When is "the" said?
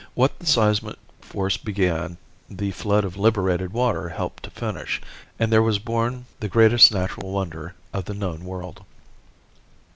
0.39-0.47, 2.49-2.71, 6.39-6.49, 8.05-8.15